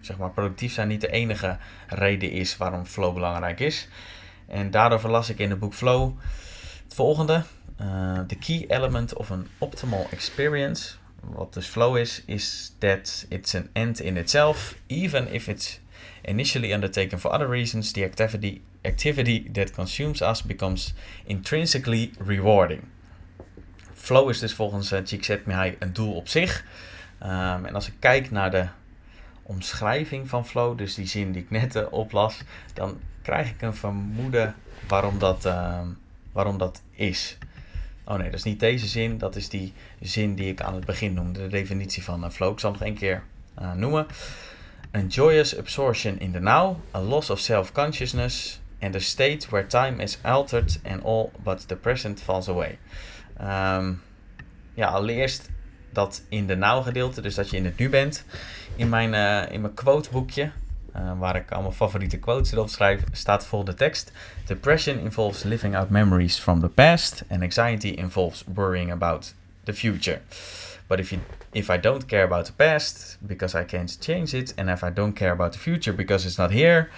zeg 0.01 0.17
maar, 0.17 0.29
productief 0.29 0.73
zijn 0.73 0.87
niet 0.87 1.01
de 1.01 1.11
enige 1.11 1.57
reden 1.87 2.31
is 2.31 2.57
waarom 2.57 2.85
flow 2.85 3.13
belangrijk 3.13 3.59
is. 3.59 3.87
En 4.47 4.71
daardoor 4.71 4.99
verlas 4.99 5.29
ik 5.29 5.39
in 5.39 5.49
het 5.49 5.59
boek 5.59 5.73
Flow 5.73 6.17
het 6.83 6.93
volgende. 6.93 7.43
Uh, 7.81 8.19
the 8.27 8.35
key 8.35 8.65
element 8.69 9.13
of 9.13 9.31
an 9.31 9.47
optimal 9.59 10.07
experience, 10.11 10.97
wat 11.21 11.53
dus 11.53 11.67
flow 11.67 11.95
is, 11.95 12.23
is 12.25 12.73
that 12.79 13.25
it's 13.29 13.55
an 13.55 13.69
end 13.73 13.99
in 13.99 14.17
itself, 14.17 14.75
even 14.87 15.33
if 15.33 15.47
it's 15.47 15.79
initially 16.21 16.73
undertaken 16.73 17.19
for 17.19 17.31
other 17.31 17.49
reasons, 17.49 17.91
the 17.91 18.03
activity, 18.03 18.61
activity 18.81 19.49
that 19.51 19.71
consumes 19.71 20.21
us 20.21 20.41
becomes 20.41 20.93
intrinsically 21.25 22.11
rewarding. 22.25 22.81
Flow 23.93 24.29
is 24.29 24.39
dus 24.39 24.53
volgens 24.53 24.91
uh, 24.91 24.99
Csikszentmihalyi 25.03 25.75
een 25.79 25.93
doel 25.93 26.13
op 26.13 26.27
zich. 26.27 26.65
Um, 27.23 27.65
en 27.65 27.75
als 27.75 27.87
ik 27.87 27.93
kijk 27.99 28.31
naar 28.31 28.51
de 28.51 28.67
omschrijving 29.43 30.29
van 30.29 30.45
flow, 30.45 30.77
dus 30.77 30.95
die 30.95 31.07
zin 31.07 31.31
die 31.31 31.41
ik 31.41 31.49
net 31.49 31.75
uh, 31.75 31.91
oplas, 31.91 32.41
dan 32.73 32.99
krijg 33.21 33.49
ik 33.49 33.61
een 33.61 33.75
vermoeden 33.75 34.55
waarom 34.87 35.19
dat, 35.19 35.45
uh, 35.45 35.79
waarom 36.31 36.57
dat 36.57 36.81
is. 36.91 37.37
Oh 38.09 38.17
nee, 38.17 38.29
dat 38.29 38.39
is 38.39 38.43
niet 38.43 38.59
deze 38.59 38.87
zin, 38.87 39.17
dat 39.17 39.35
is 39.35 39.49
die 39.49 39.73
zin 40.01 40.35
die 40.35 40.51
ik 40.51 40.61
aan 40.61 40.75
het 40.75 40.85
begin 40.85 41.13
noemde, 41.13 41.39
de 41.39 41.47
definitie 41.47 42.03
van 42.03 42.31
flow. 42.31 42.51
Ik 42.51 42.59
zal 42.59 42.71
nog 42.71 42.81
één 42.81 42.95
keer 42.95 43.23
noemen. 43.75 44.07
a 44.91 45.01
joyous 45.07 45.57
absorption 45.57 46.19
in 46.19 46.31
the 46.31 46.39
now, 46.39 46.77
a 46.93 46.99
loss 46.99 47.29
of 47.29 47.39
self-consciousness, 47.39 48.59
and 48.81 48.95
a 48.95 48.99
state 48.99 49.49
where 49.49 49.67
time 49.67 50.01
is 50.01 50.17
altered 50.23 50.79
and 50.83 51.03
all 51.03 51.31
but 51.43 51.67
the 51.67 51.75
present 51.75 52.21
falls 52.21 52.47
away. 52.47 52.77
Ehm, 53.37 53.93
ja, 54.73 54.87
allereerst 54.87 55.49
dat 55.93 56.23
in 56.29 56.47
de 56.47 56.55
now 56.55 56.83
gedeelte, 56.83 57.21
dus 57.21 57.35
dat 57.35 57.49
je 57.49 57.57
in 57.57 57.65
het 57.65 57.77
nu 57.77 57.89
bent. 57.89 58.25
In 58.75 58.89
mijn, 58.89 59.13
uh, 59.13 59.53
in 59.53 59.61
mijn 59.61 59.73
quoteboekje, 59.73 60.51
uh, 60.95 61.19
waar 61.19 61.35
ik 61.35 61.51
allemaal 61.51 61.71
favoriete 61.71 62.17
quotes 62.17 62.51
erop 62.51 62.69
schrijf, 62.69 63.03
staat 63.11 63.45
vol 63.45 63.63
de 63.63 63.73
tekst. 63.73 64.11
Depression 64.45 64.99
involves 64.99 65.43
living 65.43 65.75
out 65.75 65.89
memories 65.89 66.39
from 66.39 66.59
the 66.59 66.67
past 66.67 67.23
and 67.29 67.41
anxiety 67.41 67.87
involves 67.87 68.43
worrying 68.53 68.91
about 68.91 69.33
the 69.63 69.73
future. 69.73 70.21
But 70.87 70.99
if 70.99 71.09
you 71.11 71.21
if 71.51 71.69
I 71.69 71.79
don't 71.79 72.05
care 72.05 72.23
about 72.23 72.45
the 72.45 72.53
past 72.53 73.17
because 73.19 73.61
I 73.61 73.65
can't 73.65 73.97
change 73.99 74.33
it, 74.33 74.53
and 74.57 74.69
if 74.69 74.83
I 74.83 74.89
don't 74.89 75.13
care 75.13 75.31
about 75.31 75.51
the 75.51 75.59
future 75.59 75.93
because 75.95 76.27
it's 76.27 76.37
not 76.37 76.51
here, 76.51 76.89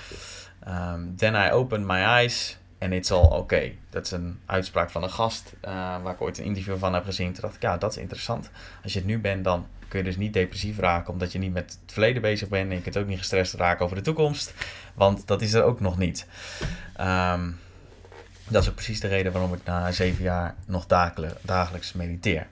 um, 0.65 1.15
then 1.17 1.35
I 1.35 1.49
open 1.51 1.85
my 1.85 2.05
eyes 2.05 2.55
and 2.81 2.93
it's 2.93 3.11
all 3.11 3.25
okay. 3.25 3.77
Dat 3.89 4.05
is 4.05 4.11
een 4.11 4.39
uitspraak 4.45 4.89
van 4.89 5.03
een 5.03 5.11
gast 5.11 5.53
uh, 5.65 5.71
waar 6.03 6.13
ik 6.13 6.21
ooit 6.21 6.37
een 6.37 6.45
interview 6.45 6.77
van 6.77 6.93
heb 6.93 7.03
gezien. 7.03 7.31
Toen 7.33 7.41
dacht 7.41 7.55
ik, 7.55 7.61
ja, 7.61 7.77
dat 7.77 7.91
is 7.91 7.97
interessant. 7.97 8.49
Als 8.83 8.93
je 8.93 8.99
het 8.99 9.07
nu 9.07 9.19
bent, 9.19 9.43
dan 9.43 9.67
kun 9.87 9.99
je 9.99 10.05
dus 10.05 10.17
niet 10.17 10.33
depressief 10.33 10.79
raken 10.79 11.13
omdat 11.13 11.31
je 11.31 11.39
niet 11.39 11.53
met 11.53 11.77
het 11.81 11.91
verleden 11.91 12.21
bezig 12.21 12.47
bent. 12.47 12.69
En 12.69 12.75
je 12.75 12.81
kunt 12.81 12.97
ook 12.97 13.07
niet 13.07 13.17
gestrest 13.17 13.53
raken 13.53 13.85
over 13.85 13.97
de 13.97 14.03
toekomst, 14.03 14.53
want 14.93 15.27
dat 15.27 15.41
is 15.41 15.53
er 15.53 15.63
ook 15.63 15.79
nog 15.79 15.97
niet. 15.97 16.27
Um, 17.01 17.59
dat 18.47 18.61
is 18.61 18.69
ook 18.69 18.75
precies 18.75 18.99
de 18.99 19.07
reden 19.07 19.31
waarom 19.31 19.53
ik 19.53 19.63
na 19.63 19.91
zeven 19.91 20.23
jaar 20.23 20.55
nog 20.65 20.85
dagelijks 21.41 21.93
mediteer. 21.93 22.47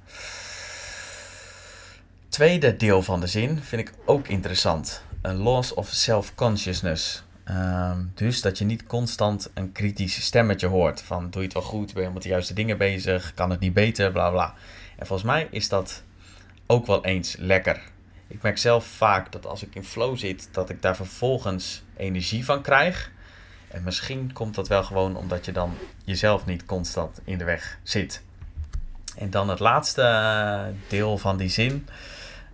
Tweede 2.30 2.78
deel 2.78 3.02
van 3.02 3.20
de 3.20 3.28
zin 3.28 3.60
vind 3.64 3.82
ik 3.82 3.94
ook 4.06 4.28
interessant. 4.28 5.04
A 5.26 5.34
loss 5.34 5.74
of 5.74 5.88
self-consciousness. 5.88 7.24
Um, 7.51 8.12
dus 8.15 8.41
dat 8.41 8.58
je 8.58 8.65
niet 8.65 8.86
constant 8.86 9.50
een 9.53 9.72
kritisch 9.72 10.24
stemmetje 10.25 10.68
hoort 10.68 11.01
van 11.01 11.29
doe 11.29 11.41
je 11.41 11.48
het 11.48 11.53
wel 11.53 11.63
goed, 11.63 11.94
ben 11.94 12.03
je 12.03 12.10
met 12.10 12.24
de 12.24 12.29
juiste 12.29 12.53
dingen 12.53 12.77
bezig, 12.77 13.34
kan 13.34 13.50
het 13.50 13.60
niet 13.60 13.74
beter, 13.74 14.12
bla 14.12 14.29
bla. 14.29 14.53
En 14.98 15.06
volgens 15.06 15.29
mij 15.29 15.48
is 15.51 15.70
dat 15.70 16.03
ook 16.68 16.86
wel 16.86 17.06
eens 17.06 17.36
lekker. 17.39 17.82
Ik 18.27 18.41
merk 18.41 18.58
zelf 18.58 18.86
vaak 18.86 19.32
dat 19.32 19.46
als 19.46 19.63
ik 19.63 19.75
in 19.75 19.84
flow 19.84 20.18
zit, 20.18 20.50
dat 20.51 20.70
ik 20.70 20.82
daar 20.82 20.96
vervolgens 20.96 21.84
energie 21.98 22.46
van 22.46 22.62
krijg. 22.62 23.12
En 23.68 23.84
misschien 23.84 24.34
komt 24.34 24.56
dat 24.56 24.68
wel 24.68 24.84
gewoon 24.84 25.15
omdat 25.15 25.46
je 25.46 25.51
dan 25.51 25.74
jezelf 26.03 26.46
niet 26.46 26.65
constant 26.65 27.22
in 27.24 27.38
de 27.38 27.44
weg 27.44 27.79
zit. 27.84 28.24
En 29.15 29.29
dan 29.29 29.50
het 29.50 29.60
laatste 29.60 30.74
deel 30.88 31.18
van 31.18 31.38
die 31.38 31.50
zin. 31.50 31.88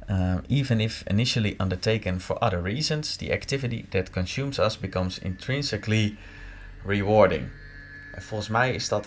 Uh, 0.09 0.37
even 0.47 0.79
if 0.79 1.03
initially 1.07 1.55
undertaken 1.57 2.19
for 2.19 2.43
other 2.43 2.61
reasons, 2.61 3.15
the 3.15 3.31
activity 3.31 3.85
that 3.89 4.11
consumes 4.11 4.59
us 4.59 4.79
becomes 4.79 5.19
intrinsically 5.19 6.17
rewarding. 6.85 7.49
En 8.13 8.21
volgens 8.21 8.49
mij 8.49 8.73
is 8.73 8.87
dat 8.87 9.05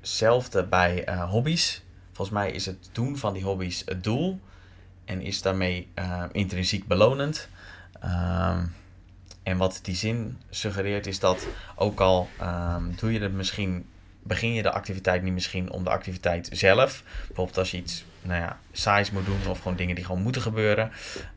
hetzelfde 0.00 0.58
ehm, 0.58 0.68
bij 0.68 1.08
uh, 1.08 1.30
hobby's. 1.30 1.82
Volgens 2.12 2.38
mij 2.38 2.50
is 2.50 2.66
het 2.66 2.88
doen 2.92 3.16
van 3.16 3.32
die 3.32 3.42
hobby's 3.42 3.82
het 3.84 4.04
doel 4.04 4.40
en 5.04 5.20
is 5.20 5.42
daarmee 5.42 5.88
uh, 5.94 6.24
intrinsiek 6.32 6.86
belonend. 6.86 7.48
Um, 8.04 8.74
en 9.42 9.56
wat 9.56 9.78
die 9.82 9.94
zin 9.96 10.38
suggereert 10.50 11.06
is 11.06 11.18
dat 11.18 11.46
ook 11.76 12.00
al 12.00 12.28
um, 12.42 12.94
doe 12.96 13.12
je 13.12 13.20
het 13.20 13.32
misschien 13.32 13.86
begin 14.22 14.52
je 14.52 14.62
de 14.62 14.72
activiteit 14.72 15.22
niet 15.22 15.32
misschien 15.32 15.70
om 15.70 15.84
de 15.84 15.90
activiteit 15.90 16.48
zelf. 16.52 17.02
Bijvoorbeeld 17.26 17.58
als 17.58 17.70
je 17.70 17.76
iets 17.76 18.04
nou 18.22 18.40
ja, 18.40 18.58
saais 18.72 19.10
moet 19.10 19.26
doen 19.26 19.46
of 19.48 19.58
gewoon 19.58 19.76
dingen 19.76 19.94
die 19.94 20.04
gewoon 20.04 20.22
moeten 20.22 20.42
gebeuren. 20.42 20.90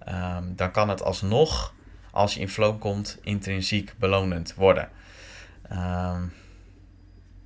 Um, 0.09 0.55
dan 0.55 0.71
kan 0.71 0.89
het 0.89 1.03
alsnog, 1.03 1.73
als 2.11 2.33
je 2.33 2.39
in 2.39 2.49
flow 2.49 2.79
komt, 2.79 3.17
intrinsiek 3.21 3.93
belonend 3.97 4.53
worden. 4.55 4.89
Um, 5.71 6.33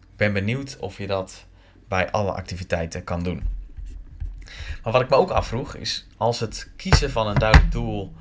ik 0.01 0.17
ben 0.23 0.33
benieuwd 0.33 0.77
of 0.79 0.97
je 0.97 1.07
dat 1.07 1.45
bij 1.87 2.11
alle 2.11 2.31
activiteiten 2.31 3.03
kan 3.03 3.23
doen. 3.23 3.43
Maar 4.83 4.93
wat 4.93 5.01
ik 5.01 5.09
me 5.09 5.15
ook 5.15 5.29
afvroeg 5.29 5.75
is, 5.75 6.07
als 6.17 6.39
het 6.39 6.71
kiezen 6.75 7.11
van 7.11 7.27
een 7.27 7.39
duidelijk 7.39 7.71
doel 7.71 8.13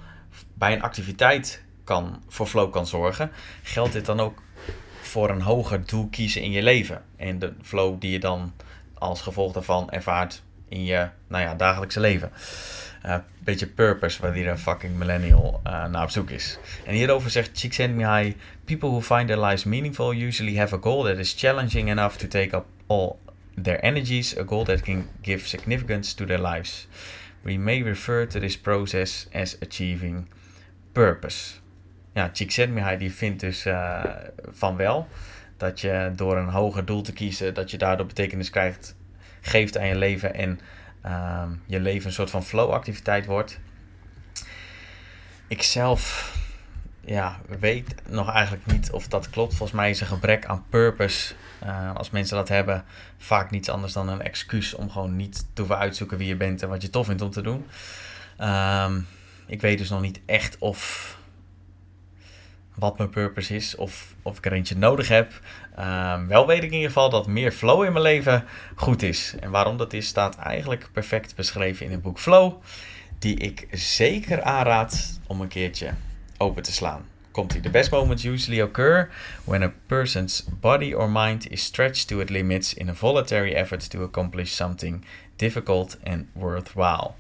bij 0.55 0.73
een 0.73 0.83
activiteit 0.83 1.63
kan, 1.85 2.23
voor 2.29 2.47
flow 2.47 2.73
kan 2.73 2.87
zorgen, 2.87 3.31
geldt 3.63 3.93
dit 3.93 4.07
dan 4.07 4.21
ook 4.21 4.43
voor 5.07 5.31
een 5.31 5.41
hoger 5.41 5.87
doel 5.87 6.09
kiezen 6.11 6.43
in 6.43 6.51
je 6.51 6.63
leven. 6.63 7.03
En 7.17 7.39
de 7.39 7.53
flow 7.63 8.01
die 8.01 8.11
je 8.11 8.19
dan 8.19 8.53
als 8.95 9.23
gevolg 9.23 9.53
daarvan 9.53 9.91
ervaart 9.91 10.43
in 10.69 10.85
je 10.85 11.09
nou 11.29 11.43
ja, 11.43 11.55
dagelijkse 11.55 12.01
leven. 12.01 12.31
Een 13.03 13.13
uh, 13.13 13.19
beetje 13.39 13.67
purpose, 13.67 14.23
waar 14.23 14.33
die 14.33 14.57
fucking 14.57 14.97
millennial 14.97 15.61
uh, 15.67 15.87
naar 15.87 16.03
op 16.03 16.11
zoek 16.11 16.31
is. 16.31 16.59
En 16.85 16.95
hierover 16.95 17.31
zegt 17.31 17.59
Csikszentmihalyi... 17.59 18.37
People 18.65 18.89
who 18.89 19.01
find 19.01 19.27
their 19.29 19.45
lives 19.45 19.65
meaningful 19.65 20.13
usually 20.13 20.57
have 20.57 20.75
a 20.75 20.79
goal 20.81 21.03
that 21.05 21.19
is 21.19 21.35
challenging 21.37 21.89
enough 21.91 22.17
to 22.17 22.29
take 22.29 22.57
up 22.57 22.67
all 22.87 23.17
their 23.63 23.81
energies. 23.81 24.39
A 24.39 24.45
goal 24.47 24.65
that 24.65 24.81
can 24.81 25.09
give 25.23 25.47
significance 25.49 26.15
to 26.15 26.25
their 26.25 26.41
lives. 26.41 26.89
We 27.43 27.59
may 27.59 27.83
refer 27.83 28.27
to 28.27 28.41
this 28.41 28.57
process 28.57 29.29
as 29.33 29.57
achieving 29.61 30.29
purpose 30.93 31.61
ja, 32.17 32.31
Csikszentmihalyi 32.33 32.99
die 32.99 33.13
vindt 33.13 33.41
dus 33.41 33.67
uh, 33.67 34.05
van 34.51 34.77
wel. 34.77 35.09
Dat 35.57 35.81
je 35.81 36.13
door 36.15 36.37
een 36.37 36.49
hoger 36.49 36.85
doel 36.85 37.03
te 37.03 37.13
kiezen, 37.13 37.55
dat 37.55 37.71
je 37.71 37.79
daardoor 37.79 38.07
betekenis 38.07 38.51
krijgt, 38.51 38.95
geeft 39.41 39.79
aan 39.79 39.87
je 39.87 39.97
leven 39.97 40.35
en 40.35 40.61
uh, 41.07 41.43
je 41.67 41.81
leven 41.81 42.07
een 42.07 42.13
soort 42.13 42.31
van 42.31 42.45
flow-activiteit 42.45 43.27
wordt. 43.27 43.61
Ik 45.47 45.63
zelf 45.63 46.35
ja, 47.05 47.41
weet 47.59 47.95
nog 48.09 48.33
eigenlijk 48.33 48.67
niet 48.67 48.91
of 48.91 49.09
dat 49.09 49.31
klopt. 49.31 49.55
Volgens 49.55 49.79
mij 49.79 49.91
is 49.91 50.01
een 50.01 50.07
gebrek 50.07 50.47
aan 50.47 50.65
purpose, 50.69 51.35
uh, 51.65 51.95
als 51.95 52.11
mensen 52.11 52.37
dat 52.37 52.49
hebben, 52.49 52.85
vaak 53.19 53.51
niets 53.51 53.69
anders 53.69 53.93
dan 53.93 54.09
een 54.09 54.23
excuus 54.23 54.75
om 54.75 54.91
gewoon 54.91 55.17
niet 55.17 55.47
te 55.53 55.61
hoeven 55.61 55.79
uitzoeken 55.79 56.19
wie 56.19 56.29
je 56.29 56.37
bent 56.37 56.63
en 56.63 56.69
wat 56.69 56.83
je 56.83 56.91
tof 56.91 57.07
vindt 57.07 57.23
om 57.23 57.31
te 57.31 57.43
doen. 57.43 57.67
Um, 58.41 59.07
ik 59.47 59.61
weet 59.61 59.79
dus 59.79 59.91
nog 59.91 60.01
niet 60.01 60.21
echt 60.27 60.57
of 60.59 61.15
wat 62.79 62.99
mijn 62.99 63.11
purpose 63.11 63.55
is 63.55 63.77
of 63.77 64.15
of 64.23 64.39
ik 64.39 64.47
er 64.47 64.53
eentje 64.53 64.77
nodig 64.77 65.09
heb. 65.09 65.41
Um, 65.79 66.27
wel 66.27 66.47
weet 66.47 66.63
ik 66.63 66.71
in 66.71 66.73
ieder 66.73 66.89
geval 66.89 67.11
dat 67.11 67.27
meer 67.27 67.53
flow 67.53 67.85
in 67.85 67.93
mijn 67.93 68.05
leven 68.05 68.45
goed 68.75 69.03
is. 69.03 69.35
En 69.41 69.51
waarom 69.51 69.77
dat 69.77 69.93
is, 69.93 70.07
staat 70.07 70.37
eigenlijk 70.37 70.89
perfect 70.93 71.35
beschreven 71.35 71.87
in 71.87 71.93
het 71.93 72.03
boek 72.03 72.19
Flow, 72.19 72.63
die 73.19 73.37
ik 73.37 73.69
zeker 73.71 74.43
aanraad 74.43 75.21
om 75.27 75.41
een 75.41 75.49
keertje 75.49 75.91
open 76.37 76.63
te 76.63 76.73
slaan. 76.73 77.07
Komt 77.31 77.55
ie. 77.55 77.61
The 77.61 77.71
best 77.71 77.91
moments 77.91 78.25
usually 78.25 78.63
occur 78.63 79.11
when 79.45 79.63
a 79.63 79.73
person's 79.87 80.45
body 80.61 80.93
or 80.93 81.11
mind 81.11 81.51
is 81.51 81.63
stretched 81.63 82.09
to 82.09 82.21
its 82.21 82.31
limits 82.31 82.75
in 82.75 82.89
a 82.89 82.95
voluntary 82.95 83.53
effort 83.53 83.91
to 83.91 84.03
accomplish 84.03 84.53
something 84.53 85.05
difficult 85.37 85.99
and 86.05 86.25
worthwhile. 86.33 87.11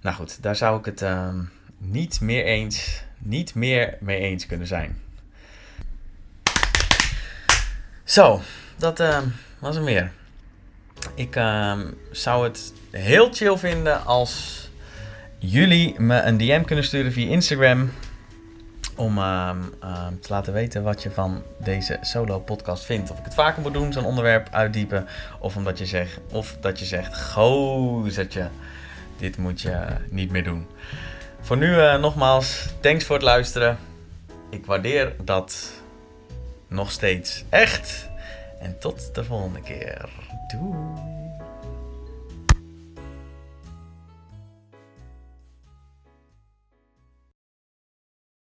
Nou 0.00 0.16
goed, 0.16 0.42
daar 0.42 0.56
zou 0.56 0.78
ik 0.78 0.84
het 0.84 1.02
um, 1.02 1.50
niet 1.80 2.20
meer 2.20 2.44
eens 2.44 3.02
niet 3.22 3.54
meer 3.54 3.96
mee 4.00 4.18
eens 4.18 4.46
kunnen 4.46 4.66
zijn. 4.66 4.98
Zo, 8.04 8.40
dat 8.76 9.00
uh, 9.00 9.18
was 9.58 9.74
hem 9.74 9.84
weer. 9.84 10.12
Ik 11.14 11.36
uh, 11.36 11.78
zou 12.10 12.44
het 12.44 12.72
heel 12.90 13.32
chill 13.32 13.56
vinden 13.56 14.04
als 14.04 14.68
jullie 15.38 16.00
me 16.00 16.20
een 16.20 16.36
DM 16.36 16.62
kunnen 16.62 16.84
sturen 16.84 17.12
via 17.12 17.30
Instagram. 17.30 17.90
Om 18.96 19.18
uh, 19.18 19.50
te 20.20 20.28
laten 20.28 20.52
weten 20.52 20.82
wat 20.82 21.02
je 21.02 21.10
van 21.10 21.42
deze 21.58 21.98
solo 22.00 22.40
podcast 22.40 22.84
vindt. 22.84 23.10
Of 23.10 23.18
ik 23.18 23.24
het 23.24 23.34
vaker 23.34 23.62
moet 23.62 23.72
doen, 23.72 23.92
zo'n 23.92 24.04
onderwerp 24.04 24.48
uitdiepen. 24.50 25.06
Of 25.38 25.56
omdat 25.56 25.78
je 25.78 25.86
zegt, 25.86 26.20
of 26.30 26.56
dat 26.60 26.78
je 26.78 26.84
zegt, 26.84 27.22
gozertje, 27.22 28.48
dit 29.16 29.36
moet 29.36 29.60
je 29.60 29.86
niet 30.10 30.30
meer 30.30 30.44
doen. 30.44 30.66
Voor 31.40 31.56
nu 31.56 31.66
uh, 31.66 31.98
nogmaals, 31.98 32.66
thanks 32.80 33.04
voor 33.04 33.16
het 33.16 33.24
luisteren. 33.24 33.78
Ik 34.50 34.66
waardeer 34.66 35.14
dat 35.24 35.72
nog 36.68 36.90
steeds 36.90 37.44
echt. 37.48 38.08
En 38.60 38.78
tot 38.78 39.14
de 39.14 39.24
volgende 39.24 39.60
keer. 39.60 40.08
Doei. 40.48 41.19